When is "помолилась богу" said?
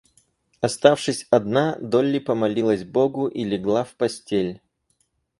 2.19-3.27